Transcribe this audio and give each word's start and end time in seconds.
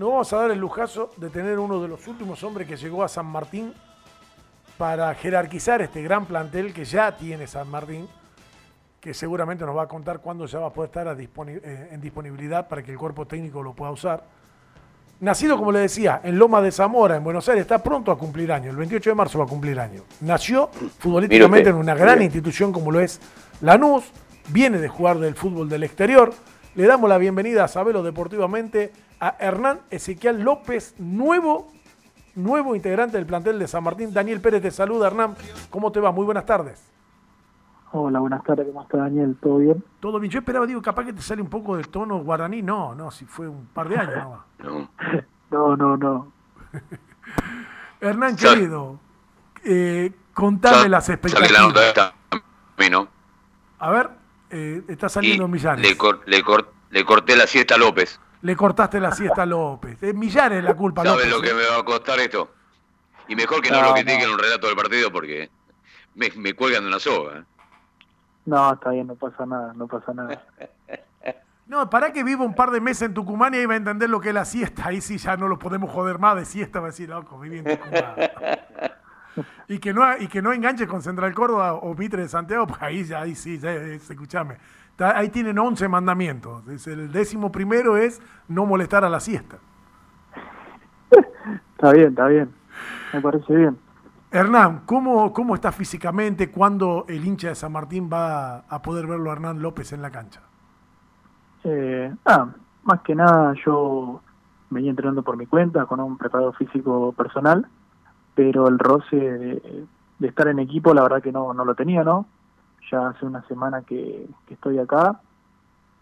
nos 0.00 0.08
vamos 0.08 0.32
a 0.32 0.36
dar 0.38 0.50
el 0.50 0.58
lujazo 0.58 1.10
de 1.18 1.28
tener 1.28 1.58
uno 1.58 1.82
de 1.82 1.86
los 1.86 2.08
últimos 2.08 2.42
hombres 2.42 2.66
que 2.66 2.74
llegó 2.78 3.04
a 3.04 3.08
San 3.08 3.26
Martín 3.26 3.74
para 4.78 5.14
jerarquizar 5.14 5.82
este 5.82 6.00
gran 6.02 6.24
plantel 6.24 6.72
que 6.72 6.86
ya 6.86 7.14
tiene 7.18 7.46
San 7.46 7.68
Martín, 7.68 8.08
que 8.98 9.12
seguramente 9.12 9.66
nos 9.66 9.76
va 9.76 9.82
a 9.82 9.88
contar 9.88 10.20
cuándo 10.20 10.46
ya 10.46 10.58
va 10.58 10.68
a 10.68 10.72
poder 10.72 10.88
estar 10.88 11.06
a 11.06 11.14
disponi- 11.14 11.60
eh, 11.62 11.90
en 11.92 12.00
disponibilidad 12.00 12.66
para 12.66 12.82
que 12.82 12.92
el 12.92 12.96
cuerpo 12.96 13.26
técnico 13.26 13.62
lo 13.62 13.74
pueda 13.74 13.90
usar. 13.90 14.24
Nacido, 15.20 15.58
como 15.58 15.70
le 15.70 15.80
decía, 15.80 16.22
en 16.24 16.38
Loma 16.38 16.62
de 16.62 16.72
Zamora, 16.72 17.16
en 17.16 17.22
Buenos 17.22 17.46
Aires, 17.50 17.60
está 17.60 17.82
pronto 17.82 18.10
a 18.10 18.16
cumplir 18.16 18.50
año. 18.52 18.70
El 18.70 18.76
28 18.76 19.10
de 19.10 19.14
marzo 19.14 19.38
va 19.38 19.44
a 19.44 19.48
cumplir 19.48 19.78
año. 19.78 20.00
Nació 20.22 20.68
futbolísticamente 20.98 21.68
en 21.68 21.76
una 21.76 21.94
gran 21.94 22.22
institución 22.22 22.72
como 22.72 22.90
lo 22.90 23.00
es 23.00 23.20
Lanús. 23.60 24.04
Viene 24.48 24.78
de 24.78 24.88
jugar 24.88 25.18
del 25.18 25.34
fútbol 25.34 25.68
del 25.68 25.82
exterior. 25.82 26.32
Le 26.74 26.86
damos 26.86 27.06
la 27.10 27.18
bienvenida 27.18 27.64
a 27.64 27.68
Sabelo 27.68 28.02
Deportivamente 28.02 28.92
a 29.20 29.36
Hernán 29.38 29.80
Ezequiel 29.90 30.40
López, 30.42 30.94
nuevo, 30.98 31.70
nuevo 32.34 32.74
integrante 32.74 33.16
del 33.16 33.26
plantel 33.26 33.58
de 33.58 33.68
San 33.68 33.84
Martín. 33.84 34.12
Daniel 34.12 34.40
Pérez 34.40 34.62
te 34.62 34.70
saluda, 34.70 35.08
Hernán. 35.08 35.34
¿Cómo 35.68 35.92
te 35.92 36.00
va? 36.00 36.10
Muy 36.10 36.24
buenas 36.24 36.46
tardes. 36.46 36.82
Hola, 37.92 38.20
buenas 38.20 38.42
tardes, 38.44 38.66
¿cómo 38.68 38.82
está 38.82 38.98
Daniel? 38.98 39.36
¿Todo 39.42 39.58
bien? 39.58 39.84
Todo 39.98 40.20
bien. 40.20 40.30
Yo 40.30 40.38
esperaba, 40.38 40.64
digo, 40.64 40.80
capaz 40.80 41.04
que 41.04 41.12
te 41.12 41.22
sale 41.22 41.42
un 41.42 41.50
poco 41.50 41.76
de 41.76 41.82
tono 41.84 42.18
guaraní. 42.20 42.62
No, 42.62 42.94
no, 42.94 43.10
si 43.10 43.24
fue 43.26 43.48
un 43.48 43.66
par 43.66 43.88
de 43.88 43.96
años 43.98 44.16
nomás. 44.16 44.40
No. 45.50 45.76
No, 45.76 45.76
no, 45.76 45.96
no. 45.96 46.32
Hernán, 48.00 48.36
querido, 48.36 49.00
eh, 49.64 50.12
contame 50.32 50.88
las 50.88 51.08
ya 51.08 51.16
vi 51.16 51.28
la 51.52 51.60
nota 51.60 51.80
expectativas. 51.80 51.86
esta 51.88 52.14
a 52.30 52.80
mí, 52.80 52.88
¿no? 52.88 53.08
A 53.80 53.90
ver, 53.90 54.10
eh, 54.50 54.82
está 54.88 55.06
Y 55.06 55.10
saliendo 55.10 55.48
Millares. 55.48 55.82
le, 55.86 55.96
cor- 55.96 56.22
le, 56.26 56.42
cor- 56.42 56.72
le 56.90 57.04
corté 57.04 57.36
la 57.36 57.46
siesta 57.48 57.74
a 57.74 57.78
López. 57.78 58.20
Le 58.42 58.56
cortaste 58.56 58.98
la 59.00 59.12
siesta 59.12 59.42
a 59.42 59.46
López. 59.46 60.02
Es 60.02 60.14
Millares 60.14 60.64
la 60.64 60.74
culpa, 60.74 61.04
¿Sabes 61.04 61.26
López. 61.28 61.36
lo 61.36 61.42
que 61.42 61.54
me 61.54 61.68
va 61.68 61.80
a 61.80 61.84
costar 61.84 62.18
esto? 62.20 62.50
Y 63.28 63.36
mejor 63.36 63.60
que 63.62 63.70
no, 63.70 63.80
No, 63.80 63.88
lo 63.88 63.94
critiquen 63.94 64.26
no. 64.28 64.34
un 64.34 64.38
relato 64.38 64.66
del 64.66 64.76
partido 64.76 65.12
porque 65.12 65.50
me, 66.14 66.30
me 66.36 66.54
cuelgan 66.54 66.82
de 66.82 66.88
una 66.88 66.98
soga. 66.98 67.38
¿eh? 67.38 67.44
No, 68.46 68.72
está 68.72 68.90
bien, 68.90 69.06
no 69.06 69.14
pasa 69.14 69.44
nada, 69.46 69.72
no 69.74 69.86
pasa 69.86 70.12
nada. 70.14 70.42
No, 71.66 71.88
para 71.88 72.12
que 72.12 72.24
viva 72.24 72.44
un 72.44 72.54
par 72.54 72.70
de 72.72 72.80
meses 72.80 73.02
en 73.02 73.14
Tucumán 73.14 73.54
y 73.54 73.58
ahí 73.58 73.66
va 73.66 73.74
a 73.74 73.76
entender 73.76 74.10
lo 74.10 74.20
que 74.20 74.30
es 74.30 74.34
la 74.34 74.44
siesta. 74.44 74.86
Ahí 74.88 75.00
sí 75.00 75.18
ya 75.18 75.36
no 75.36 75.46
lo 75.46 75.56
podemos 75.58 75.88
joder 75.90 76.18
más 76.18 76.34
de 76.34 76.44
siesta. 76.44 76.80
Va 76.80 76.86
a 76.86 76.90
decir, 76.90 77.08
loco, 77.08 77.38
viví 77.38 77.58
en 77.58 77.64
Tucumán. 77.64 78.14
y, 79.68 79.78
que 79.78 79.92
no, 79.92 80.16
y 80.18 80.26
que 80.26 80.42
no 80.42 80.52
enganche 80.52 80.88
con 80.88 81.00
Central 81.02 81.32
Córdoba 81.32 81.74
o 81.74 81.94
Mitre 81.94 82.22
de 82.22 82.28
Santiago, 82.28 82.66
pues 82.66 82.82
ahí, 82.82 83.04
ya- 83.04 83.20
ahí 83.20 83.36
sí, 83.36 83.58
ya, 83.60 83.72
es- 83.72 84.10
escuchame. 84.10 84.56
Ahí 85.00 85.30
tienen 85.30 85.58
11 85.58 85.88
mandamientos. 85.88 86.86
El 86.86 87.10
décimo 87.12 87.50
primero 87.50 87.96
es 87.96 88.20
no 88.48 88.66
molestar 88.66 89.04
a 89.04 89.08
la 89.08 89.20
siesta. 89.20 89.58
Está 91.72 91.92
bien, 91.92 92.08
está 92.08 92.26
bien. 92.26 92.50
Me 93.14 93.20
parece 93.22 93.56
bien. 93.56 93.78
Hernán, 94.30 94.82
¿cómo, 94.84 95.32
¿cómo 95.32 95.54
está 95.54 95.72
físicamente? 95.72 96.50
¿Cuándo 96.50 97.06
el 97.08 97.24
hincha 97.24 97.48
de 97.48 97.54
San 97.54 97.72
Martín 97.72 98.10
va 98.12 98.58
a 98.68 98.82
poder 98.82 99.06
verlo 99.06 99.30
a 99.30 99.32
Hernán 99.32 99.62
López 99.62 99.92
en 99.92 100.02
la 100.02 100.10
cancha? 100.10 100.42
Eh, 101.64 102.14
ah, 102.26 102.48
más 102.84 103.00
que 103.00 103.14
nada 103.14 103.54
yo 103.64 104.20
venía 104.68 104.90
entrenando 104.90 105.22
por 105.22 105.36
mi 105.36 105.46
cuenta 105.46 105.86
con 105.86 106.00
un 106.00 106.16
preparador 106.16 106.54
físico 106.56 107.12
personal, 107.12 107.66
pero 108.34 108.68
el 108.68 108.78
roce 108.78 109.16
de, 109.16 109.86
de 110.18 110.28
estar 110.28 110.46
en 110.46 110.60
equipo 110.60 110.94
la 110.94 111.02
verdad 111.02 111.22
que 111.22 111.32
no, 111.32 111.52
no 111.52 111.64
lo 111.64 111.74
tenía, 111.74 112.04
¿no? 112.04 112.26
Ya 112.90 113.08
hace 113.08 113.24
una 113.24 113.42
semana 113.46 113.82
que, 113.82 114.28
que 114.46 114.54
estoy 114.54 114.78
acá, 114.78 115.20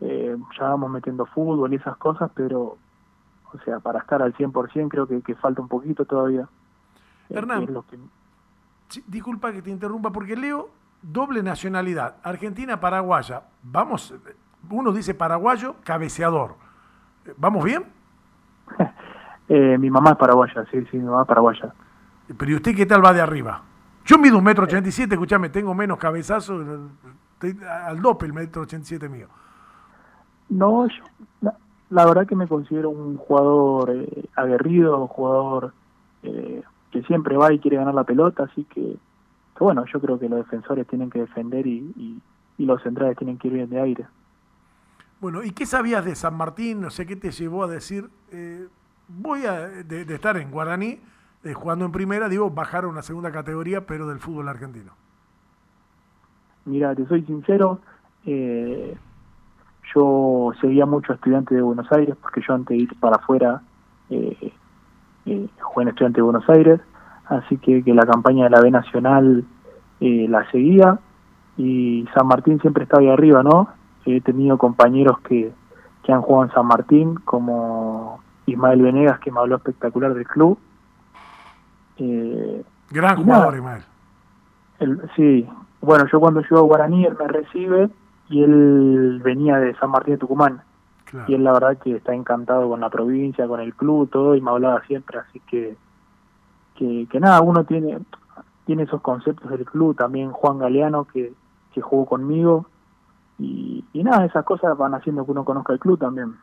eh, 0.00 0.36
ya 0.58 0.68
vamos 0.68 0.90
metiendo 0.90 1.26
fútbol 1.26 1.72
y 1.72 1.76
esas 1.76 1.96
cosas, 1.96 2.30
pero, 2.34 2.78
o 3.52 3.58
sea, 3.64 3.80
para 3.80 3.98
estar 4.00 4.22
al 4.22 4.34
100% 4.34 4.88
creo 4.88 5.06
que, 5.06 5.20
que 5.22 5.34
falta 5.34 5.60
un 5.60 5.68
poquito 5.68 6.04
todavía. 6.04 6.48
Eh, 7.28 7.34
Hernán. 7.34 7.66
que 7.66 7.98
Sí, 8.88 9.04
disculpa 9.06 9.52
que 9.52 9.60
te 9.60 9.70
interrumpa, 9.70 10.10
porque 10.10 10.34
leo 10.34 10.70
doble 11.02 11.42
nacionalidad, 11.42 12.16
Argentina-Paraguaya. 12.22 13.42
Vamos, 13.62 14.14
uno 14.70 14.92
dice 14.92 15.14
paraguayo, 15.14 15.76
cabeceador. 15.84 16.54
Eh, 17.26 17.34
¿Vamos 17.36 17.64
bien? 17.64 17.84
Eh, 19.50 19.78
mi 19.78 19.88
mamá 19.88 20.10
es 20.10 20.18
paraguaya, 20.18 20.66
sí, 20.70 20.84
sí, 20.90 20.98
mi 20.98 21.04
mamá 21.04 21.22
es 21.22 21.26
paraguaya. 21.26 21.72
Pero 22.36 22.50
¿y 22.52 22.54
usted 22.56 22.76
qué 22.76 22.84
tal 22.84 23.02
va 23.02 23.14
de 23.14 23.22
arriba? 23.22 23.62
Yo 24.08 24.16
mido 24.16 24.38
un 24.38 24.44
metro 24.44 24.64
ochenta 24.64 24.88
y 24.88 24.92
siete, 24.92 25.16
escuchame, 25.16 25.50
tengo 25.50 25.74
menos 25.74 25.98
cabezazo, 25.98 26.64
estoy 27.34 27.58
al 27.68 28.00
dope 28.00 28.24
el 28.24 28.32
metro 28.32 28.62
ochenta 28.62 28.84
y 28.84 28.88
siete 28.88 29.06
mío. 29.06 29.28
No, 30.48 30.88
yo, 30.88 31.04
la, 31.42 31.54
la 31.90 32.06
verdad 32.06 32.26
que 32.26 32.34
me 32.34 32.48
considero 32.48 32.88
un 32.88 33.18
jugador 33.18 33.90
eh, 33.90 34.24
aguerrido, 34.34 34.98
un 34.98 35.08
jugador 35.08 35.74
eh, 36.22 36.62
que 36.90 37.02
siempre 37.02 37.36
va 37.36 37.52
y 37.52 37.58
quiere 37.58 37.76
ganar 37.76 37.94
la 37.94 38.04
pelota, 38.04 38.44
así 38.44 38.64
que, 38.64 38.80
que 38.80 39.58
bueno, 39.62 39.84
yo 39.92 40.00
creo 40.00 40.18
que 40.18 40.30
los 40.30 40.38
defensores 40.38 40.86
tienen 40.86 41.10
que 41.10 41.20
defender 41.20 41.66
y, 41.66 41.92
y, 41.94 42.22
y 42.56 42.64
los 42.64 42.82
centrales 42.82 43.14
tienen 43.18 43.36
que 43.36 43.48
ir 43.48 43.54
bien 43.54 43.68
de 43.68 43.78
aire. 43.78 44.06
Bueno, 45.20 45.44
¿y 45.44 45.50
qué 45.50 45.66
sabías 45.66 46.02
de 46.06 46.14
San 46.14 46.34
Martín? 46.34 46.80
No 46.80 46.88
sé 46.88 47.04
qué 47.04 47.16
te 47.16 47.30
llevó 47.30 47.64
a 47.64 47.68
decir, 47.68 48.08
eh, 48.32 48.68
voy 49.06 49.44
a, 49.44 49.68
de, 49.68 50.06
de 50.06 50.14
estar 50.14 50.38
en 50.38 50.50
Guaraní, 50.50 50.98
eh, 51.44 51.54
jugando 51.54 51.84
en 51.84 51.92
primera, 51.92 52.28
digo, 52.28 52.50
bajar 52.50 52.84
a 52.84 52.88
una 52.88 53.02
segunda 53.02 53.30
categoría, 53.32 53.86
pero 53.86 54.06
del 54.08 54.18
fútbol 54.18 54.48
argentino. 54.48 54.92
Mira, 56.64 56.94
te 56.94 57.06
soy 57.06 57.22
sincero, 57.22 57.80
eh, 58.26 58.96
yo 59.94 60.52
seguía 60.60 60.86
mucho 60.86 61.12
a 61.12 61.16
estudiantes 61.16 61.56
de 61.56 61.62
Buenos 61.62 61.90
Aires, 61.92 62.16
porque 62.20 62.42
yo 62.46 62.54
antes 62.54 62.76
de 62.76 62.82
ir 62.82 63.00
para 63.00 63.16
afuera 63.16 63.62
eh, 64.10 64.52
eh, 65.26 65.48
jugué 65.60 65.82
en 65.82 65.88
estudiantes 65.88 66.16
de 66.16 66.22
Buenos 66.22 66.48
Aires, 66.48 66.80
así 67.26 67.56
que, 67.58 67.82
que 67.82 67.94
la 67.94 68.06
campaña 68.06 68.44
de 68.44 68.50
la 68.50 68.60
B 68.60 68.70
Nacional 68.70 69.44
eh, 70.00 70.26
la 70.28 70.50
seguía 70.50 70.98
y 71.56 72.06
San 72.14 72.26
Martín 72.26 72.60
siempre 72.60 72.84
estaba 72.84 73.02
ahí 73.02 73.08
arriba, 73.08 73.42
¿no? 73.42 73.68
He 74.04 74.20
tenido 74.20 74.58
compañeros 74.58 75.18
que, 75.20 75.52
que 76.02 76.12
han 76.12 76.22
jugado 76.22 76.44
en 76.44 76.52
San 76.52 76.66
Martín, 76.66 77.14
como 77.24 78.20
Ismael 78.46 78.80
Venegas, 78.80 79.18
que 79.20 79.30
me 79.30 79.40
habló 79.40 79.56
espectacular 79.56 80.14
del 80.14 80.26
club. 80.26 80.58
Eh, 81.98 82.64
Gran 82.90 83.16
jugador, 83.16 83.46
nada. 83.46 83.56
Ismael. 83.58 83.82
el- 84.80 85.10
sí, 85.16 85.48
bueno, 85.80 86.06
yo 86.10 86.20
cuando 86.20 86.40
llego 86.40 86.58
a 86.58 86.62
Guaraní, 86.62 87.04
él 87.04 87.16
me 87.18 87.28
recibe 87.28 87.90
y 88.28 88.42
él 88.42 89.20
venía 89.24 89.56
de 89.58 89.74
San 89.76 89.90
Martín 89.90 90.14
de 90.14 90.18
Tucumán. 90.18 90.62
Claro. 91.04 91.26
Y 91.30 91.34
él 91.34 91.44
la 91.44 91.52
verdad 91.52 91.78
que 91.78 91.96
está 91.96 92.14
encantado 92.14 92.68
con 92.68 92.80
la 92.80 92.90
provincia, 92.90 93.48
con 93.48 93.60
el 93.60 93.74
club, 93.74 94.10
todo, 94.10 94.34
y 94.36 94.40
me 94.40 94.50
hablaba 94.50 94.82
siempre, 94.86 95.18
así 95.18 95.40
que, 95.40 95.76
que, 96.74 97.06
que 97.10 97.20
nada, 97.20 97.40
uno 97.40 97.64
tiene, 97.64 97.98
tiene 98.66 98.82
esos 98.82 99.00
conceptos 99.00 99.50
del 99.50 99.64
club, 99.64 99.96
también 99.96 100.30
Juan 100.32 100.58
Galeano 100.58 101.04
que, 101.04 101.32
que 101.72 101.80
jugó 101.80 102.04
conmigo, 102.06 102.66
y, 103.38 103.84
y 103.92 104.04
nada, 104.04 104.24
esas 104.26 104.44
cosas 104.44 104.76
van 104.76 104.94
haciendo 104.94 105.24
que 105.24 105.30
uno 105.30 105.44
conozca 105.44 105.72
el 105.72 105.78
club 105.78 105.98
también. 105.98 106.34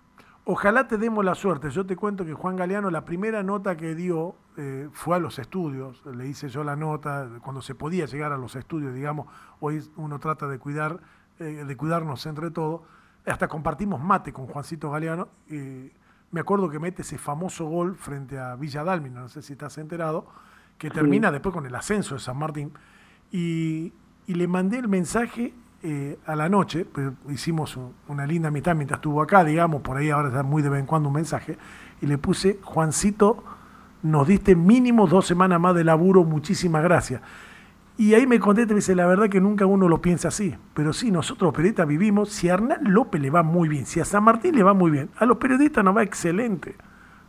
Ojalá 0.47 0.87
te 0.87 0.97
demos 0.99 1.25
la 1.25 1.33
suerte. 1.33 1.71
Yo 1.71 1.87
te 1.87 1.95
cuento 1.95 2.23
que 2.23 2.33
Juan 2.33 2.55
Galeano, 2.55 2.91
la 2.91 3.03
primera 3.03 3.41
nota 3.41 3.75
que 3.75 3.95
dio 3.95 4.35
eh, 4.57 4.89
fue 4.93 5.15
a 5.15 5.19
los 5.19 5.39
estudios. 5.39 6.05
Le 6.05 6.27
hice 6.27 6.49
yo 6.49 6.63
la 6.63 6.75
nota 6.75 7.27
cuando 7.41 7.63
se 7.63 7.73
podía 7.73 8.05
llegar 8.05 8.31
a 8.31 8.37
los 8.37 8.55
estudios, 8.55 8.93
digamos. 8.93 9.27
Hoy 9.59 9.83
uno 9.95 10.19
trata 10.19 10.47
de 10.47 10.59
cuidar, 10.59 10.99
eh, 11.39 11.65
de 11.65 11.77
cuidarnos 11.77 12.23
entre 12.27 12.51
todos. 12.51 12.81
Hasta 13.25 13.47
compartimos 13.47 13.99
mate 13.99 14.31
con 14.31 14.45
Juancito 14.45 14.91
Galeano. 14.91 15.29
eh, 15.49 15.91
me 16.31 16.41
acuerdo 16.41 16.69
que 16.69 16.79
mete 16.79 17.01
ese 17.01 17.17
famoso 17.17 17.65
gol 17.65 17.95
frente 17.95 18.37
a 18.37 18.55
Villa 18.55 18.83
Dálmine, 18.83 19.15
no 19.17 19.29
sé 19.29 19.41
si 19.41 19.53
estás 19.53 19.77
enterado, 19.77 20.27
que 20.77 20.89
termina 20.89 21.31
después 21.31 21.53
con 21.53 21.65
el 21.65 21.73
ascenso 21.73 22.15
de 22.15 22.19
San 22.19 22.37
Martín. 22.37 22.73
Y, 23.31 23.93
y 24.27 24.33
le 24.33 24.47
mandé 24.47 24.77
el 24.79 24.89
mensaje 24.89 25.53
eh, 25.87 26.17
a 26.25 26.35
la 26.35 26.49
noche, 26.49 26.83
pues, 26.83 27.11
hicimos 27.29 27.77
un- 27.77 27.93
una 28.07 28.25
linda 28.25 28.49
mitad 28.49 28.75
mientras 28.75 28.97
estuvo 28.97 29.21
acá, 29.21 29.43
digamos, 29.43 29.81
por 29.83 29.97
ahí 29.97 30.09
ahora 30.09 30.29
está 30.29 30.41
muy 30.41 30.63
de 30.63 30.69
vez 30.69 30.79
en 30.79 30.87
cuando 30.87 31.09
un 31.09 31.15
mensaje, 31.15 31.57
y 32.01 32.07
le 32.07 32.17
puse, 32.17 32.59
Juancito, 32.63 33.43
nos 34.01 34.27
diste 34.27 34.55
mínimo 34.55 35.05
dos 35.05 35.27
semanas 35.27 35.59
más 35.59 35.75
de 35.75 35.83
laburo, 35.83 36.23
muchísimas 36.23 36.83
gracias. 36.83 37.21
Y 37.97 38.13
ahí 38.15 38.25
me 38.27 38.39
contesta 38.39 38.71
y 38.71 38.75
me 38.75 38.79
dice, 38.79 38.95
la 38.95 39.05
verdad 39.05 39.29
que 39.29 39.39
nunca 39.39 39.65
uno 39.65 39.87
lo 39.87 40.01
piensa 40.01 40.29
así, 40.29 40.55
pero 40.73 40.91
sí, 40.91 41.11
nosotros 41.11 41.47
los 41.47 41.53
periodistas 41.53 41.87
vivimos, 41.87 42.29
si 42.29 42.49
a 42.49 42.55
Hernán 42.55 42.79
López 42.83 43.21
le 43.21 43.29
va 43.29 43.43
muy 43.43 43.69
bien, 43.69 43.85
si 43.85 43.99
a 43.99 44.05
San 44.05 44.23
Martín 44.23 44.55
le 44.55 44.63
va 44.63 44.73
muy 44.73 44.89
bien, 44.91 45.09
a 45.17 45.25
los 45.25 45.37
periodistas 45.37 45.83
nos 45.83 45.95
va 45.95 46.03
excelente. 46.03 46.75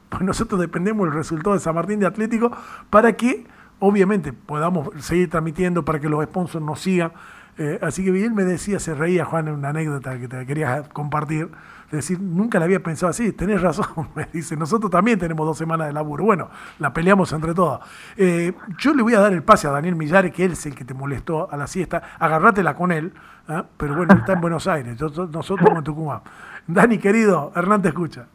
Pues 0.08 0.22
nosotros 0.22 0.60
dependemos 0.60 1.06
del 1.06 1.14
resultado 1.14 1.54
de 1.54 1.60
San 1.60 1.74
Martín 1.74 2.00
de 2.00 2.06
Atlético 2.06 2.50
para 2.90 3.12
que, 3.12 3.46
obviamente, 3.80 4.32
podamos 4.32 4.88
seguir 4.98 5.28
transmitiendo, 5.30 5.84
para 5.84 6.00
que 6.00 6.08
los 6.08 6.24
sponsors 6.24 6.64
nos 6.64 6.80
sigan. 6.80 7.12
Eh, 7.58 7.78
así 7.80 8.04
que 8.04 8.10
bien 8.10 8.34
me 8.34 8.44
decía, 8.44 8.78
se 8.78 8.94
reía 8.94 9.24
Juan 9.24 9.48
en 9.48 9.54
una 9.54 9.70
anécdota 9.70 10.18
que 10.18 10.28
te 10.28 10.44
quería 10.46 10.82
compartir, 10.92 11.50
de 11.90 11.96
decir, 11.96 12.20
nunca 12.20 12.58
la 12.58 12.66
había 12.66 12.82
pensado 12.82 13.10
así, 13.10 13.32
tenés 13.32 13.62
razón, 13.62 14.10
me 14.14 14.28
dice, 14.32 14.56
nosotros 14.56 14.90
también 14.90 15.18
tenemos 15.18 15.46
dos 15.46 15.56
semanas 15.56 15.86
de 15.86 15.94
laburo, 15.94 16.24
bueno, 16.24 16.50
la 16.78 16.92
peleamos 16.92 17.32
entre 17.32 17.54
todos. 17.54 17.80
Eh, 18.16 18.52
yo 18.78 18.92
le 18.92 19.02
voy 19.02 19.14
a 19.14 19.20
dar 19.20 19.32
el 19.32 19.42
pase 19.42 19.66
a 19.66 19.70
Daniel 19.70 19.96
Millares, 19.96 20.32
que 20.32 20.44
él 20.44 20.52
es 20.52 20.66
el 20.66 20.74
que 20.74 20.84
te 20.84 20.92
molestó 20.92 21.50
a 21.50 21.56
la 21.56 21.66
siesta, 21.66 22.02
agarrátela 22.18 22.74
con 22.74 22.92
él, 22.92 23.12
¿ah? 23.48 23.64
pero 23.76 23.96
bueno, 23.96 24.12
él 24.12 24.20
está 24.20 24.34
en 24.34 24.40
Buenos 24.42 24.66
Aires, 24.66 25.00
nosotros 25.00 25.50
estamos 25.58 25.78
en 25.78 25.84
Tucumán. 25.84 26.20
Dani, 26.66 26.98
querido, 26.98 27.52
Hernán 27.54 27.80
te 27.80 27.88
escucha. 27.88 28.26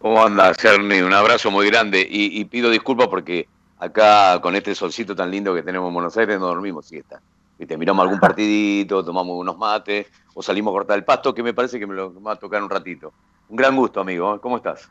¿Cómo 0.00 0.24
anda, 0.24 0.54
Cerny? 0.54 1.02
Un 1.02 1.12
abrazo 1.12 1.50
muy 1.50 1.66
grande 1.66 2.06
y, 2.08 2.42
pido 2.46 2.70
disculpas 2.70 3.08
porque 3.08 3.48
acá 3.78 4.40
con 4.40 4.56
este 4.56 4.74
solcito 4.74 5.14
tan 5.14 5.30
lindo 5.30 5.54
que 5.54 5.62
tenemos 5.62 5.88
en 5.88 5.94
Buenos 5.94 6.16
Aires 6.16 6.38
no 6.38 6.46
dormimos 6.46 6.86
siesta. 6.86 7.20
Y 7.60 7.66
te 7.66 7.76
miramos 7.76 8.02
algún 8.02 8.18
partidito, 8.18 9.04
tomamos 9.04 9.38
unos 9.38 9.58
mates 9.58 10.06
o 10.32 10.42
salimos 10.42 10.72
a 10.72 10.76
cortar 10.76 10.96
el 10.96 11.04
pasto, 11.04 11.34
que 11.34 11.42
me 11.42 11.52
parece 11.52 11.78
que 11.78 11.86
me 11.86 11.94
lo 11.94 12.22
va 12.22 12.32
a 12.32 12.36
tocar 12.36 12.62
un 12.62 12.70
ratito. 12.70 13.12
Un 13.50 13.56
gran 13.56 13.76
gusto, 13.76 14.00
amigo. 14.00 14.34
¿eh? 14.34 14.38
¿Cómo 14.40 14.56
estás? 14.56 14.88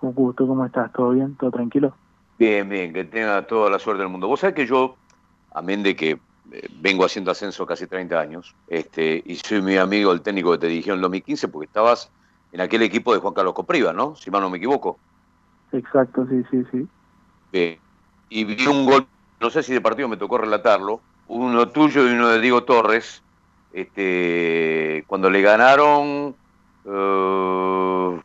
Un 0.00 0.14
gusto, 0.14 0.46
¿cómo 0.46 0.64
estás? 0.64 0.90
¿Todo 0.94 1.10
bien? 1.10 1.36
¿Todo 1.36 1.50
tranquilo? 1.50 1.94
Bien, 2.38 2.66
bien, 2.70 2.94
que 2.94 3.04
tenga 3.04 3.46
toda 3.46 3.68
la 3.68 3.78
suerte 3.78 4.00
del 4.00 4.08
mundo. 4.08 4.28
Vos 4.28 4.40
sabés 4.40 4.56
que 4.56 4.66
yo, 4.66 4.96
amén 5.52 5.82
de 5.82 5.94
que 5.94 6.18
eh, 6.52 6.68
vengo 6.80 7.04
haciendo 7.04 7.32
ascenso 7.32 7.66
casi 7.66 7.86
30 7.86 8.18
años, 8.18 8.54
este, 8.68 9.22
y 9.26 9.36
soy 9.36 9.60
mi 9.60 9.76
amigo 9.76 10.10
el 10.10 10.22
técnico 10.22 10.52
que 10.52 10.58
te 10.58 10.66
dirigió 10.68 10.94
en 10.94 11.02
2015 11.02 11.48
porque 11.48 11.66
estabas 11.66 12.10
en 12.52 12.62
aquel 12.62 12.80
equipo 12.80 13.12
de 13.12 13.20
Juan 13.20 13.34
Carlos 13.34 13.52
Copriva, 13.52 13.92
¿no? 13.92 14.16
Si 14.16 14.30
mal 14.30 14.40
no 14.40 14.48
me 14.48 14.56
equivoco. 14.56 14.98
Exacto, 15.70 16.26
sí, 16.30 16.42
sí, 16.50 16.64
sí. 16.72 16.88
Bien. 17.52 17.78
Y 18.30 18.44
vi 18.44 18.66
un 18.66 18.86
gol, 18.86 19.06
no 19.38 19.50
sé 19.50 19.62
si 19.62 19.74
de 19.74 19.82
partido 19.82 20.08
me 20.08 20.16
tocó 20.16 20.38
relatarlo, 20.38 21.02
uno 21.30 21.68
tuyo 21.68 22.08
y 22.08 22.12
uno 22.12 22.28
de 22.28 22.40
Diego 22.40 22.64
Torres, 22.64 23.22
este, 23.72 25.04
cuando 25.06 25.30
le 25.30 25.40
ganaron, 25.42 26.34
eh, 26.84 28.20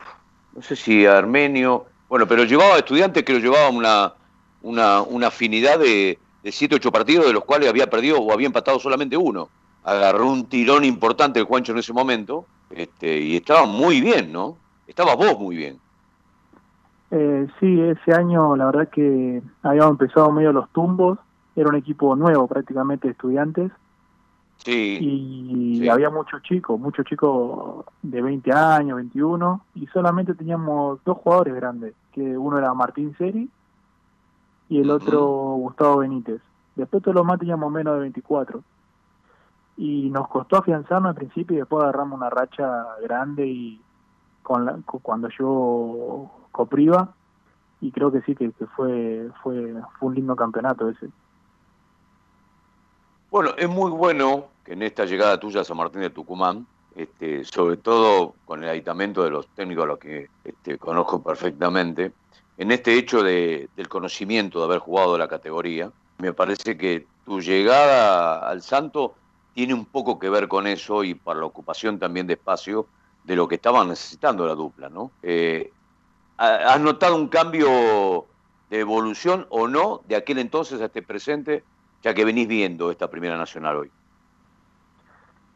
no 0.54 0.62
sé 0.62 0.74
si 0.74 1.06
Armenio, 1.06 1.86
bueno, 2.08 2.26
pero 2.26 2.44
llevaba 2.44 2.78
estudiantes 2.78 3.22
que 3.24 3.32
lo 3.32 3.38
llevaba 3.38 3.68
una, 3.68 4.12
una, 4.62 5.02
una 5.02 5.28
afinidad 5.28 5.78
de, 5.78 6.18
de 6.42 6.52
7, 6.52 6.76
8 6.76 6.92
partidos, 6.92 7.26
de 7.26 7.32
los 7.32 7.44
cuales 7.44 7.68
había 7.68 7.88
perdido 7.88 8.18
o 8.18 8.32
había 8.32 8.46
empatado 8.46 8.78
solamente 8.80 9.16
uno. 9.16 9.48
Agarró 9.84 10.26
un 10.26 10.46
tirón 10.46 10.84
importante 10.84 11.38
el 11.38 11.46
Juancho 11.46 11.72
en 11.72 11.78
ese 11.78 11.92
momento 11.92 12.44
este, 12.70 13.20
y 13.20 13.36
estaba 13.36 13.66
muy 13.66 14.00
bien, 14.00 14.32
¿no? 14.32 14.56
Estaba 14.88 15.14
vos 15.14 15.38
muy 15.38 15.56
bien. 15.56 15.78
Eh, 17.12 17.46
sí, 17.60 17.80
ese 17.80 18.12
año 18.12 18.56
la 18.56 18.66
verdad 18.66 18.88
que 18.88 19.40
habíamos 19.62 19.92
empezado 19.92 20.32
medio 20.32 20.52
los 20.52 20.68
tumbos, 20.70 21.18
era 21.56 21.70
un 21.70 21.74
equipo 21.74 22.14
nuevo 22.14 22.46
prácticamente 22.46 23.08
de 23.08 23.12
estudiantes. 23.12 23.72
Sí. 24.58 24.98
Y 25.80 25.88
había 25.88 26.10
muchos 26.10 26.42
chicos, 26.42 26.78
muchos 26.78 27.04
chicos 27.06 27.84
de 28.02 28.22
20 28.22 28.52
años, 28.52 28.96
21, 28.96 29.64
y 29.74 29.86
solamente 29.88 30.34
teníamos 30.34 31.02
dos 31.04 31.18
jugadores 31.18 31.54
grandes, 31.54 31.94
que 32.12 32.36
uno 32.36 32.58
era 32.58 32.72
Martín 32.74 33.14
Seri 33.16 33.50
y 34.68 34.80
el 34.80 34.90
otro 34.90 35.24
Gustavo 35.56 35.98
Benítez. 35.98 36.40
Después 36.74 37.02
todos 37.02 37.14
los 37.14 37.24
más 37.24 37.38
teníamos 37.38 37.72
menos 37.72 37.94
de 37.94 38.00
24. 38.00 38.62
Y 39.78 40.08
nos 40.10 40.28
costó 40.28 40.56
afianzarnos 40.56 41.10
al 41.10 41.14
principio 41.14 41.56
y 41.56 41.60
después 41.60 41.82
agarramos 41.82 42.18
una 42.18 42.30
racha 42.30 42.86
grande 43.02 43.46
y 43.46 43.80
con 44.42 44.64
la, 44.64 44.78
cuando 45.02 45.28
yo 45.28 46.30
copriva 46.50 47.14
y 47.80 47.90
creo 47.90 48.10
que 48.10 48.22
sí 48.22 48.34
que, 48.34 48.52
fue, 48.74 49.28
fue 49.42 49.74
fue 49.98 50.08
un 50.08 50.14
lindo 50.14 50.34
campeonato 50.34 50.88
ese. 50.88 51.10
Bueno, 53.36 53.52
es 53.58 53.68
muy 53.68 53.90
bueno 53.90 54.46
que 54.64 54.72
en 54.72 54.82
esta 54.82 55.04
llegada 55.04 55.38
tuya 55.38 55.60
a 55.60 55.64
San 55.64 55.76
Martín 55.76 56.00
de 56.00 56.08
Tucumán, 56.08 56.66
este, 56.94 57.44
sobre 57.44 57.76
todo 57.76 58.32
con 58.46 58.64
el 58.64 58.70
aditamento 58.70 59.22
de 59.22 59.28
los 59.28 59.46
técnicos 59.48 59.84
a 59.84 59.88
los 59.88 59.98
que 59.98 60.30
este, 60.42 60.78
conozco 60.78 61.22
perfectamente, 61.22 62.12
en 62.56 62.72
este 62.72 62.94
hecho 62.94 63.22
de, 63.22 63.68
del 63.76 63.90
conocimiento 63.90 64.58
de 64.58 64.64
haber 64.64 64.78
jugado 64.78 65.18
la 65.18 65.28
categoría, 65.28 65.92
me 66.16 66.32
parece 66.32 66.78
que 66.78 67.06
tu 67.26 67.42
llegada 67.42 68.48
al 68.48 68.62
Santo 68.62 69.12
tiene 69.52 69.74
un 69.74 69.84
poco 69.84 70.18
que 70.18 70.30
ver 70.30 70.48
con 70.48 70.66
eso 70.66 71.04
y 71.04 71.12
para 71.12 71.40
la 71.40 71.44
ocupación 71.44 71.98
también 71.98 72.26
de 72.26 72.32
espacio 72.32 72.86
de 73.24 73.36
lo 73.36 73.46
que 73.48 73.56
estaban 73.56 73.88
necesitando 73.88 74.46
la 74.46 74.54
dupla, 74.54 74.88
¿no? 74.88 75.10
Eh, 75.22 75.70
¿Has 76.38 76.80
notado 76.80 77.16
un 77.16 77.28
cambio 77.28 78.24
de 78.70 78.80
evolución 78.80 79.46
o 79.50 79.68
no 79.68 80.00
de 80.08 80.16
aquel 80.16 80.38
entonces 80.38 80.80
a 80.80 80.86
este 80.86 81.02
presente, 81.02 81.64
ya 82.06 82.14
que 82.14 82.24
venís 82.24 82.46
viendo 82.46 82.92
esta 82.92 83.10
Primera 83.10 83.36
Nacional 83.36 83.74
hoy? 83.78 83.90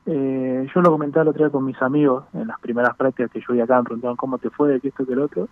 Eh, 0.06 0.69
yo 0.75 0.81
lo 0.81 0.91
comentaba 0.91 1.23
el 1.23 1.29
otro 1.29 1.44
día 1.44 1.52
con 1.52 1.64
mis 1.64 1.81
amigos 1.81 2.25
en 2.32 2.49
las 2.49 2.58
primeras 2.58 2.97
prácticas 2.97 3.31
que 3.31 3.41
yo 3.41 3.55
vi 3.55 3.61
acá, 3.61 3.76
me 3.79 3.85
preguntaban 3.85 4.17
cómo 4.17 4.37
te 4.38 4.50
fue, 4.50 4.70
de 4.70 4.81
qué 4.81 4.88
esto, 4.88 5.06
que 5.06 5.12
el 5.12 5.20
otro 5.20 5.49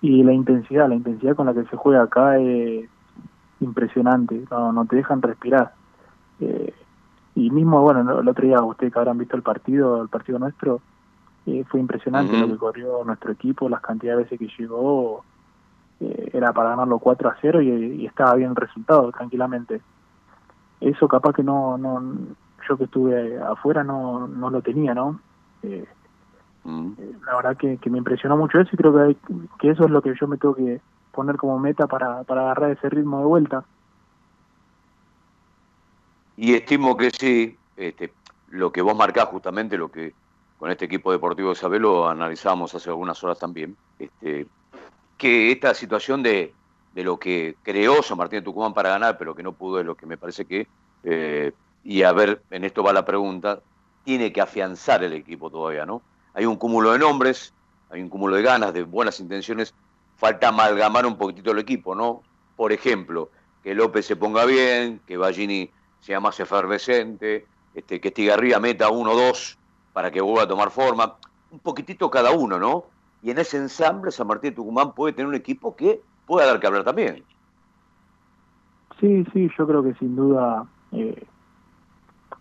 y 0.00 0.22
la 0.22 0.32
intensidad, 0.32 0.88
la 0.88 0.94
intensidad 0.94 1.36
con 1.36 1.44
la 1.44 1.52
que 1.52 1.64
se 1.64 1.76
juega 1.76 2.04
acá 2.04 2.38
es 2.38 2.88
impresionante, 3.60 4.44
no, 4.50 4.72
no 4.72 4.86
te 4.86 4.96
dejan 4.96 5.20
respirar. 5.20 5.74
Eh, 6.40 6.72
y 7.34 7.50
mismo, 7.50 7.82
bueno, 7.82 8.20
el 8.20 8.26
otro 8.26 8.46
día 8.46 8.62
ustedes 8.62 8.94
que 8.94 8.98
habrán 8.98 9.18
visto 9.18 9.36
el 9.36 9.42
partido, 9.42 10.00
el 10.00 10.08
partido 10.08 10.38
nuestro, 10.38 10.80
eh, 11.44 11.64
fue 11.68 11.80
impresionante 11.80 12.34
lo 12.38 12.48
que 12.48 12.56
corrió 12.56 13.04
nuestro 13.04 13.30
equipo, 13.30 13.68
las 13.68 13.82
cantidades 13.82 14.30
de 14.30 14.36
veces 14.36 14.38
que 14.38 14.62
llegó, 14.62 15.22
eh, 16.00 16.30
era 16.32 16.54
para 16.54 16.70
ganarlo 16.70 16.98
4 16.98 17.28
a 17.28 17.36
0 17.42 17.60
y, 17.60 18.06
estaba 18.06 18.34
bien 18.36 18.50
el 18.50 18.56
resultado, 18.56 19.12
tranquilamente. 19.12 19.82
Eso 20.94 21.08
capaz 21.08 21.34
que 21.34 21.42
no, 21.42 21.76
no 21.78 22.02
yo 22.68 22.76
que 22.76 22.84
estuve 22.84 23.38
afuera 23.38 23.84
no, 23.84 24.26
no 24.26 24.50
lo 24.50 24.62
tenía, 24.62 24.94
¿no? 24.94 25.20
Eh, 25.62 25.86
Mm. 26.64 26.92
La 27.26 27.36
verdad 27.36 27.56
que, 27.56 27.78
me 27.90 27.98
impresionó 27.98 28.36
mucho 28.36 28.58
eso 28.58 28.70
y 28.72 28.76
creo 28.76 28.92
que, 28.92 29.16
que 29.60 29.70
eso 29.70 29.84
es 29.84 29.90
lo 29.90 30.02
que 30.02 30.14
yo 30.18 30.26
me 30.26 30.38
tengo 30.38 30.54
que 30.54 30.80
poner 31.12 31.36
como 31.36 31.58
meta 31.58 31.86
para, 31.86 32.24
para 32.24 32.42
agarrar 32.42 32.70
ese 32.70 32.88
ritmo 32.88 33.18
de 33.18 33.26
vuelta. 33.26 33.64
Y 36.36 36.54
estimo 36.54 36.96
que 36.96 37.10
sí, 37.10 37.56
este, 37.76 38.12
lo 38.48 38.72
que 38.72 38.82
vos 38.82 38.96
marcás 38.96 39.26
justamente, 39.26 39.78
lo 39.78 39.90
que 39.90 40.14
con 40.58 40.70
este 40.70 40.86
equipo 40.86 41.12
deportivo 41.12 41.50
de 41.50 41.54
Sabelo 41.54 42.08
analizamos 42.08 42.74
hace 42.74 42.88
algunas 42.88 43.22
horas 43.22 43.38
también, 43.38 43.76
este, 43.98 44.46
que 45.18 45.52
esta 45.52 45.74
situación 45.74 46.22
de, 46.22 46.54
de 46.94 47.04
lo 47.04 47.18
que 47.18 47.56
creó 47.62 48.02
San 48.02 48.16
Martín 48.16 48.38
de 48.38 48.44
Tucumán 48.44 48.72
para 48.72 48.88
ganar, 48.88 49.18
pero 49.18 49.34
que 49.34 49.42
no 49.42 49.52
pudo, 49.52 49.78
es 49.78 49.86
lo 49.86 49.94
que 49.94 50.06
me 50.06 50.16
parece 50.16 50.46
que, 50.46 50.66
eh, 51.04 51.52
y 51.84 52.02
a 52.02 52.12
ver, 52.12 52.42
en 52.50 52.64
esto 52.64 52.82
va 52.82 52.92
la 52.92 53.04
pregunta, 53.04 53.60
tiene 54.04 54.32
que 54.32 54.40
afianzar 54.40 55.04
el 55.04 55.12
equipo 55.12 55.50
todavía, 55.50 55.86
¿no? 55.86 56.02
hay 56.34 56.46
un 56.46 56.56
cúmulo 56.56 56.92
de 56.92 56.98
nombres, 56.98 57.54
hay 57.90 58.02
un 58.02 58.08
cúmulo 58.08 58.36
de 58.36 58.42
ganas, 58.42 58.74
de 58.74 58.82
buenas 58.82 59.20
intenciones, 59.20 59.72
falta 60.16 60.48
amalgamar 60.48 61.06
un 61.06 61.16
poquitito 61.16 61.52
el 61.52 61.60
equipo, 61.60 61.94
¿no? 61.94 62.22
Por 62.56 62.72
ejemplo, 62.72 63.30
que 63.62 63.74
López 63.74 64.04
se 64.04 64.16
ponga 64.16 64.44
bien, 64.44 65.00
que 65.06 65.16
Ballini 65.16 65.70
sea 66.00 66.20
más 66.20 66.38
efervescente, 66.40 67.46
este, 67.74 68.00
que 68.00 68.08
Estigarría 68.08 68.58
meta 68.58 68.90
uno 68.90 69.12
o 69.12 69.16
dos 69.16 69.56
para 69.92 70.10
que 70.10 70.20
vuelva 70.20 70.42
a 70.42 70.48
tomar 70.48 70.70
forma, 70.70 71.16
un 71.50 71.60
poquitito 71.60 72.10
cada 72.10 72.32
uno, 72.32 72.58
¿no? 72.58 72.84
Y 73.22 73.30
en 73.30 73.38
ese 73.38 73.56
ensamble 73.56 74.10
San 74.10 74.26
Martín 74.26 74.50
de 74.50 74.56
Tucumán 74.56 74.92
puede 74.92 75.12
tener 75.14 75.28
un 75.28 75.34
equipo 75.34 75.74
que 75.76 76.00
pueda 76.26 76.46
dar 76.46 76.58
que 76.58 76.66
hablar 76.66 76.84
también. 76.84 77.22
Sí, 79.00 79.24
sí, 79.32 79.48
yo 79.56 79.66
creo 79.66 79.82
que 79.82 79.94
sin 79.94 80.16
duda, 80.16 80.66
eh, 80.94 81.26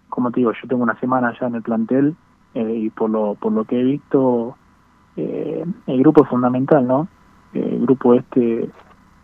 como 0.09 0.31
te 0.31 0.41
digo, 0.41 0.51
yo 0.51 0.67
tengo 0.67 0.83
una 0.83 0.99
semana 0.99 1.33
ya 1.39 1.47
en 1.47 1.55
el 1.55 1.63
plantel 1.63 2.15
eh, 2.53 2.73
y 2.75 2.89
por 2.91 3.09
lo, 3.09 3.33
por 3.35 3.51
lo 3.51 3.65
que 3.65 3.79
he 3.79 3.83
visto, 3.83 4.55
eh, 5.17 5.65
el 5.87 5.99
grupo 5.99 6.23
es 6.23 6.29
fundamental, 6.29 6.87
¿no? 6.87 7.07
El 7.53 7.81
grupo 7.81 8.13
este 8.13 8.69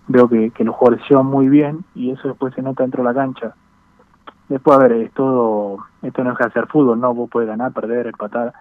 veo 0.08 0.28
que, 0.28 0.50
que 0.50 0.64
los 0.64 0.76
jugadores 0.76 1.08
llevan 1.08 1.28
muy 1.28 1.48
bien 1.48 1.86
y 1.94 2.10
eso 2.10 2.28
después 2.30 2.56
se 2.56 2.64
nota 2.64 2.84
dentro 2.84 3.04
de 3.04 3.10
la 3.10 3.14
cancha. 3.14 3.54
Después, 4.48 4.78
a 4.78 4.82
ver, 4.82 4.94
es 4.94 5.14
todo, 5.14 5.78
esto 6.02 6.24
no 6.24 6.32
es 6.32 6.38
que 6.38 6.46
hacer 6.46 6.66
fútbol, 6.66 7.00
¿no? 7.00 7.14
Vos 7.14 7.30
puedes 7.30 7.48
ganar, 7.48 7.72
perder, 7.72 8.08
empatar, 8.08 8.54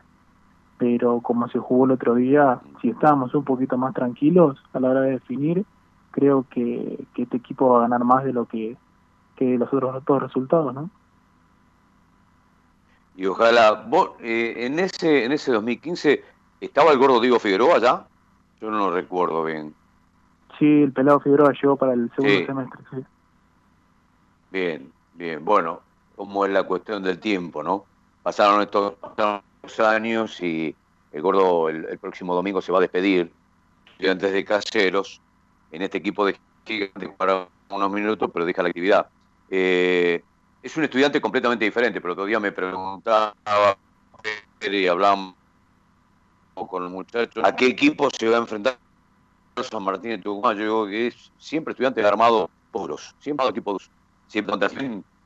pero 0.77 1.21
como 1.21 1.49
se 1.49 1.59
jugó 1.59 1.87
el 1.87 1.93
otro 1.93 2.15
día, 2.15 2.61
si 2.83 2.91
estábamos 2.91 3.35
un 3.35 3.45
poquito 3.45 3.79
más 3.79 3.95
tranquilos 3.95 4.63
a 4.75 4.81
la 4.81 4.91
hora 4.91 5.01
de 5.01 5.13
definir, 5.13 5.65
creo 6.11 6.45
que 6.51 7.07
este 7.17 7.39
equipo 7.39 7.71
va 7.71 7.79
a 7.79 7.83
ganar 7.83 8.05
más 8.05 8.25
de 8.25 8.35
lo 8.35 8.45
que, 8.45 8.77
que 9.39 9.57
los 9.57 9.73
otros 9.73 10.05
dos 10.05 10.23
resultados, 10.23 10.75
¿no? 10.75 10.91
Y 13.17 13.27
ojalá, 13.27 13.85
vos, 13.87 14.11
eh, 14.21 14.55
en 14.59 14.79
ese 14.79 15.25
en 15.25 15.33
ese 15.33 15.53
2015, 15.53 16.25
¿estaba 16.61 16.93
el 16.93 16.99
gordo 16.99 17.21
Diego 17.21 17.39
Figueroa 17.39 17.79
ya? 17.79 18.07
Yo 18.61 18.71
no 18.71 18.79
lo 18.79 18.91
recuerdo 18.91 19.45
bien. 19.45 19.75
Sí, 20.59 20.83
el 20.83 20.93
pelado 20.93 21.21
Figueroa 21.21 21.53
llegó 21.53 21.77
para 21.77 21.95
el 21.95 22.11
segundo 22.17 22.47
semestre, 22.47 22.81
sí. 22.91 23.05
Bien, 24.51 24.93
bien. 25.15 25.45
Bueno, 25.45 25.81
como 26.17 26.45
es 26.45 26.53
la 26.53 26.65
cuestión 26.65 27.03
del 27.03 27.19
tiempo, 27.21 27.63
¿no? 27.63 27.85
Pasaron 28.23 28.63
estos, 28.63 28.95
años 29.79 30.41
y 30.43 30.75
el 31.13 31.23
gordo 31.23 31.69
el, 31.69 31.99
próximo 31.99 32.35
domingo 32.35 32.63
se 32.63 32.73
va 32.73 32.79
a 32.79 32.81
despedir 32.81 33.31
antes 34.01 34.33
de 34.33 34.45
Caseros 34.45 35.21
en 35.71 35.83
este 35.83 35.99
equipo 35.99 36.25
de 36.25 36.37
gigantes 36.65 37.11
para 37.17 37.49
unos 37.69 37.91
minutos, 37.91 38.31
pero 38.33 38.47
deja 38.47 38.63
la 38.63 38.69
actividad. 38.69 39.09
Eh, 39.51 40.23
es 40.63 40.77
un 40.77 40.85
estudiante 40.85 41.21
completamente 41.21 41.65
diferente, 41.65 42.01
pero 42.01 42.15
todavía 42.15 42.41
me 42.41 42.53
preguntaba 42.53 43.35
y 44.61 44.87
hablamos 44.87 45.35
con 46.55 46.83
el 46.83 46.91
muchacho 46.91 47.47
a 47.47 47.55
qué 47.55 47.67
equipo 47.67 48.11
se 48.11 48.29
va 48.29 48.37
a 48.37 48.41
enfrentar 48.41 48.77
San 49.63 49.83
Martín 49.83 50.11
de 50.11 50.19
Tucumán. 50.19 50.57
Yo 50.57 50.63
digo 50.63 50.87
que 50.87 51.07
es 51.09 51.33
siempre 51.39 51.73
estudiante 51.73 52.05
armado 52.05 52.51
puros, 52.73 53.15
siempre 53.21 53.51
tipos, 53.53 53.91
siempre 54.27 54.57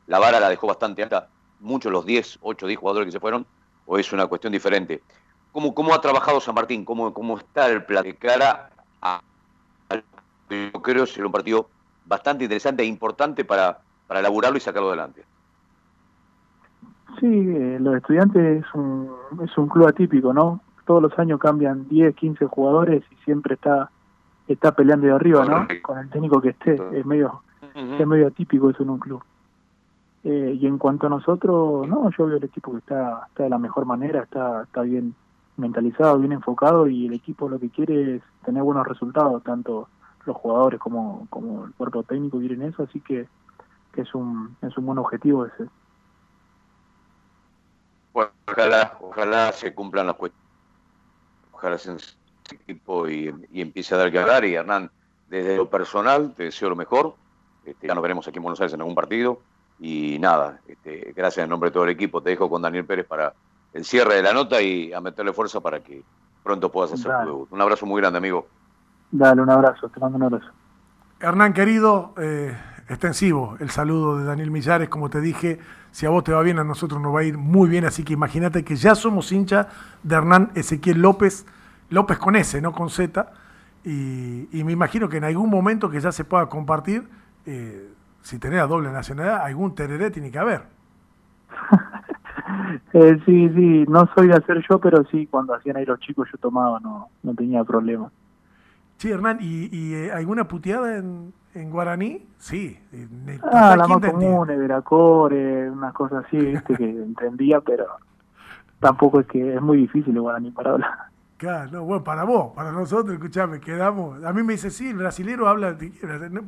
la 0.06 0.18
vara 0.18 0.38
la 0.38 0.48
dejó 0.48 0.66
bastante 0.66 1.02
alta, 1.02 1.28
muchos 1.60 1.90
los 1.90 2.04
10, 2.04 2.38
8, 2.42 2.66
10 2.66 2.78
jugadores 2.78 3.06
que 3.06 3.12
se 3.12 3.20
fueron, 3.20 3.46
o 3.86 3.98
es 3.98 4.12
una 4.12 4.26
cuestión 4.26 4.52
diferente. 4.52 5.02
¿Cómo, 5.50 5.74
cómo 5.74 5.94
ha 5.94 6.00
trabajado 6.00 6.40
San 6.40 6.54
Martín? 6.54 6.84
¿Cómo, 6.84 7.12
cómo 7.12 7.38
está 7.38 7.68
el 7.68 7.84
plan 7.84 8.04
de 8.04 8.16
cara 8.16 8.70
yo 10.50 10.82
creo 10.82 11.06
será 11.06 11.26
un 11.26 11.32
partido 11.32 11.68
bastante 12.04 12.44
interesante 12.44 12.82
e 12.82 12.86
importante 12.86 13.44
para, 13.44 13.80
para 14.12 14.20
elaborarlo 14.20 14.58
y 14.58 14.60
sacarlo 14.60 14.88
adelante. 14.88 15.24
Sí, 17.18 17.26
eh, 17.26 17.78
los 17.80 17.96
estudiantes 17.96 18.62
es 18.62 18.74
un, 18.74 19.10
es 19.42 19.56
un 19.56 19.68
club 19.68 19.86
atípico, 19.86 20.34
¿no? 20.34 20.60
Todos 20.84 21.00
los 21.00 21.18
años 21.18 21.40
cambian 21.40 21.88
10, 21.88 22.14
15 22.14 22.44
jugadores 22.44 23.02
y 23.10 23.16
siempre 23.24 23.54
está 23.54 23.90
está 24.48 24.72
peleando 24.72 25.06
de 25.06 25.14
arriba, 25.14 25.46
¿no? 25.46 25.66
Con 25.80 25.98
el 25.98 26.10
técnico 26.10 26.42
que 26.42 26.50
esté. 26.50 26.74
Es 26.92 27.06
medio, 27.06 27.40
es 27.74 28.06
medio 28.06 28.26
atípico 28.26 28.68
eso 28.68 28.82
en 28.82 28.90
un 28.90 28.98
club. 28.98 29.22
Eh, 30.24 30.58
y 30.60 30.66
en 30.66 30.76
cuanto 30.76 31.06
a 31.06 31.10
nosotros, 31.10 31.88
no, 31.88 32.10
yo 32.10 32.26
veo 32.26 32.36
el 32.36 32.44
equipo 32.44 32.72
que 32.72 32.78
está, 32.80 33.22
está 33.28 33.44
de 33.44 33.48
la 33.48 33.58
mejor 33.58 33.86
manera, 33.86 34.24
está, 34.24 34.64
está 34.64 34.82
bien 34.82 35.14
mentalizado, 35.56 36.18
bien 36.18 36.32
enfocado 36.32 36.86
y 36.86 37.06
el 37.06 37.14
equipo 37.14 37.48
lo 37.48 37.58
que 37.58 37.70
quiere 37.70 38.16
es 38.16 38.22
tener 38.44 38.62
buenos 38.62 38.86
resultados, 38.86 39.42
tanto 39.42 39.88
los 40.26 40.36
jugadores 40.36 40.78
como, 40.80 41.26
como 41.30 41.64
el 41.64 41.72
cuerpo 41.72 42.02
técnico 42.02 42.40
quieren 42.40 42.60
eso, 42.60 42.82
así 42.82 43.00
que, 43.00 43.26
que 43.92 44.02
es 44.02 44.14
un 44.14 44.56
es 44.62 44.76
un 44.76 44.86
buen 44.86 44.98
objetivo 44.98 45.46
ese. 45.46 45.68
Bueno, 48.12 48.30
ojalá, 48.46 48.98
ojalá 49.00 49.52
se 49.52 49.74
cumplan 49.74 50.06
las 50.06 50.16
cuestiones, 50.16 50.48
ojalá 51.52 51.78
se 51.78 51.96
equipo 52.50 53.08
y, 53.08 53.28
empiece 53.54 53.94
a 53.94 53.98
dar 53.98 54.10
que 54.10 54.18
hablar 54.18 54.44
y 54.44 54.54
Hernán, 54.54 54.90
desde 55.28 55.56
lo 55.56 55.68
personal 55.68 56.34
te 56.36 56.44
deseo 56.44 56.68
lo 56.68 56.76
mejor, 56.76 57.14
este, 57.64 57.86
ya 57.86 57.94
nos 57.94 58.02
veremos 58.02 58.26
aquí 58.28 58.38
en 58.38 58.42
Buenos 58.42 58.60
Aires 58.60 58.74
en 58.74 58.80
algún 58.80 58.94
partido 58.94 59.40
y 59.80 60.18
nada, 60.18 60.60
este, 60.66 61.12
gracias 61.16 61.44
en 61.44 61.50
nombre 61.50 61.70
de 61.70 61.74
todo 61.74 61.84
el 61.84 61.90
equipo, 61.90 62.22
te 62.22 62.30
dejo 62.30 62.50
con 62.50 62.62
Daniel 62.62 62.84
Pérez 62.84 63.06
para 63.06 63.32
el 63.72 63.84
cierre 63.84 64.16
de 64.16 64.22
la 64.22 64.32
nota 64.32 64.60
y 64.60 64.92
a 64.92 65.00
meterle 65.00 65.32
fuerza 65.32 65.60
para 65.60 65.80
que 65.80 66.02
pronto 66.42 66.70
puedas 66.70 66.92
hacer 66.92 67.10
tu 67.22 67.26
debut. 67.26 67.52
Un 67.52 67.60
abrazo 67.60 67.86
muy 67.86 68.00
grande, 68.00 68.18
amigo. 68.18 68.46
Dale, 69.10 69.40
un 69.40 69.50
abrazo, 69.50 69.88
te 69.88 70.00
mando 70.00 70.18
un 70.18 70.24
abrazo. 70.24 70.50
Hernán, 71.20 71.52
querido, 71.54 72.12
eh, 72.18 72.56
extensivo 72.88 73.56
el 73.60 73.70
saludo 73.70 74.18
de 74.18 74.24
Daniel 74.24 74.50
Millares, 74.50 74.88
como 74.88 75.10
te 75.10 75.20
dije, 75.20 75.58
si 75.90 76.06
a 76.06 76.10
vos 76.10 76.24
te 76.24 76.32
va 76.32 76.42
bien, 76.42 76.58
a 76.58 76.64
nosotros 76.64 77.00
nos 77.00 77.14
va 77.14 77.20
a 77.20 77.24
ir 77.24 77.38
muy 77.38 77.68
bien, 77.68 77.84
así 77.84 78.04
que 78.04 78.12
imagínate 78.12 78.64
que 78.64 78.76
ya 78.76 78.94
somos 78.94 79.30
hincha 79.32 79.68
de 80.02 80.14
Hernán 80.14 80.50
Ezequiel 80.54 81.00
López, 81.00 81.46
López 81.90 82.18
con 82.18 82.36
S, 82.36 82.60
no 82.60 82.72
con 82.72 82.90
Z, 82.90 83.32
y, 83.84 84.48
me 84.64 84.72
imagino 84.72 85.08
que 85.08 85.16
en 85.16 85.24
algún 85.24 85.50
momento 85.50 85.90
que 85.90 86.00
ya 86.00 86.12
se 86.12 86.24
pueda 86.24 86.46
compartir, 86.46 87.08
eh, 87.46 87.90
si 88.20 88.38
tenés 88.38 88.68
doble 88.68 88.92
nacionalidad, 88.92 89.44
algún 89.44 89.74
tereré 89.74 90.10
tiene 90.10 90.30
que 90.30 90.38
haber. 90.38 90.62
Eh, 92.92 93.18
sí, 93.24 93.48
sí, 93.50 93.84
no 93.88 94.08
soy 94.14 94.28
de 94.28 94.34
hacer 94.34 94.62
yo, 94.68 94.78
pero 94.78 95.04
sí, 95.10 95.26
cuando 95.26 95.54
hacían 95.54 95.76
ahí 95.76 95.86
los 95.86 95.98
chicos 96.00 96.28
yo 96.30 96.38
tomaba, 96.38 96.80
no, 96.80 97.08
no 97.22 97.34
tenía 97.34 97.64
problema. 97.64 98.10
Sí, 98.98 99.10
Hernán, 99.10 99.38
¿y, 99.40 99.94
eh, 99.94 100.12
alguna 100.12 100.46
puteada 100.46 100.98
en, 100.98 101.32
en 101.54 101.70
guaraní? 101.70 102.26
Sí. 102.38 102.78
Ah, 103.42 103.76
la 103.76 103.86
más 103.86 104.10
común, 104.10 104.46
Veracore, 104.46 105.70
unas 105.70 105.92
cosas 105.92 106.24
así, 106.26 106.36
viste, 106.38 106.74
que 106.76 106.84
entendía, 106.84 107.60
pero 107.60 107.86
tampoco 108.80 109.20
es 109.20 109.26
que 109.26 109.54
es 109.54 109.62
muy 109.62 109.78
difícil 109.78 110.14
el 110.14 110.20
guaraní 110.20 110.50
para 110.50 110.72
hablar. 110.72 111.12
Claro, 111.36 111.70
no, 111.72 111.84
bueno, 111.84 112.04
para 112.04 112.22
vos, 112.22 112.52
para 112.54 112.70
nosotros, 112.70 113.14
escuchame, 113.14 113.58
quedamos. 113.58 114.22
A 114.22 114.32
mí 114.32 114.44
me 114.44 114.52
dice, 114.52 114.70
sí, 114.70 114.90
el 114.90 114.96
brasilero 114.96 115.48
habla. 115.48 115.76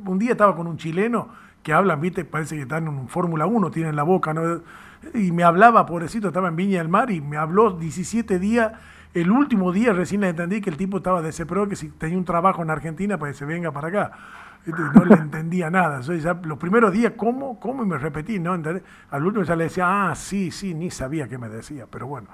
Un 0.06 0.18
día 0.20 0.32
estaba 0.32 0.54
con 0.54 0.68
un 0.68 0.76
chileno 0.76 1.30
que 1.64 1.72
hablan, 1.72 2.00
viste, 2.00 2.24
parece 2.24 2.54
que 2.54 2.62
están 2.62 2.84
en 2.84 2.90
un 2.90 3.08
Fórmula 3.08 3.46
1, 3.46 3.70
tienen 3.72 3.96
la 3.96 4.04
boca, 4.04 4.32
¿no? 4.32 4.60
Y 5.12 5.32
me 5.32 5.42
hablaba, 5.42 5.84
pobrecito, 5.84 6.28
estaba 6.28 6.48
en 6.48 6.56
Viña 6.56 6.78
del 6.78 6.88
Mar 6.88 7.10
y 7.10 7.20
me 7.20 7.36
habló 7.36 7.72
17 7.72 8.38
días. 8.38 8.72
El 9.14 9.30
último 9.30 9.72
día 9.72 9.92
recién 9.92 10.22
entendí 10.22 10.60
que 10.60 10.70
el 10.70 10.76
tipo 10.76 10.98
estaba 10.98 11.22
desesperado, 11.22 11.68
que 11.68 11.76
si 11.76 11.88
tenía 11.88 12.16
un 12.16 12.24
trabajo 12.24 12.62
en 12.62 12.70
Argentina, 12.70 13.18
para 13.18 13.32
que 13.32 13.38
se 13.38 13.44
venga 13.46 13.72
para 13.72 13.88
acá. 13.88 14.12
No 14.66 15.04
le 15.04 15.14
entendía 15.14 15.70
nada. 15.70 16.00
los 16.44 16.58
primeros 16.58 16.92
días, 16.92 17.12
¿cómo? 17.16 17.60
¿Cómo? 17.60 17.82
Y 17.82 17.86
me 17.86 17.98
repetí, 17.98 18.38
¿no? 18.38 18.52
Al 18.52 19.26
último 19.26 19.44
ya 19.44 19.56
le 19.56 19.64
decía, 19.64 20.10
ah, 20.10 20.14
sí, 20.14 20.50
sí, 20.50 20.74
ni 20.74 20.90
sabía 20.90 21.28
qué 21.28 21.38
me 21.38 21.48
decía, 21.48 21.86
pero 21.90 22.06
bueno 22.06 22.28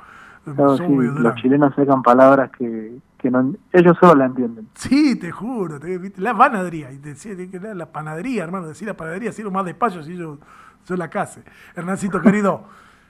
los 0.47 1.35
chilenos 1.37 1.75
sacan 1.75 2.03
palabras 2.03 2.51
que, 2.57 2.99
que 3.19 3.31
no, 3.31 3.55
ellos 3.73 3.97
solo 4.01 4.15
la 4.15 4.27
entienden. 4.27 4.69
Sí, 4.75 5.19
te 5.19 5.31
juro, 5.31 5.79
la 6.17 6.37
panadería, 6.37 6.91
y 6.93 6.99
decía 6.99 7.35
la 7.75 7.87
panadería, 7.87 8.45
hermano, 8.45 8.69
decir 8.69 8.89
la 8.89 8.95
panadería, 8.95 9.31
lo 9.43 9.51
más 9.51 9.65
despacio 9.65 10.03
si 10.03 10.17
yo, 10.17 10.39
yo 10.87 10.97
la 10.97 11.09
case. 11.09 11.43
Hernancito 11.75 12.21
querido, 12.21 12.65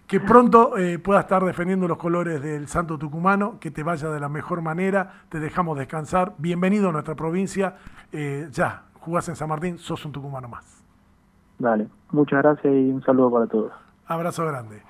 que 0.07 0.19
pronto 0.19 0.77
eh, 0.77 0.99
pueda 0.99 1.21
estar 1.21 1.45
defendiendo 1.45 1.87
los 1.87 1.99
colores 1.99 2.43
del 2.43 2.67
Santo 2.67 2.99
Tucumano, 2.99 3.59
que 3.61 3.71
te 3.71 3.83
vaya 3.83 4.09
de 4.09 4.19
la 4.19 4.29
mejor 4.29 4.61
manera, 4.61 5.23
te 5.29 5.39
dejamos 5.39 5.79
descansar. 5.79 6.35
Bienvenido 6.39 6.89
a 6.89 6.93
nuestra 6.93 7.15
provincia, 7.15 7.77
eh, 8.13 8.49
ya, 8.51 8.83
jugás 9.01 9.29
en 9.29 9.37
San 9.37 9.49
Martín, 9.49 9.79
sos 9.79 10.05
un 10.05 10.13
tucumano 10.13 10.49
más. 10.49 10.83
Dale, 11.59 11.89
muchas 12.11 12.43
gracias 12.43 12.73
y 12.73 12.91
un 12.91 13.03
saludo 13.03 13.31
para 13.31 13.47
todos. 13.47 13.73
Abrazo 14.07 14.47
grande. 14.47 14.83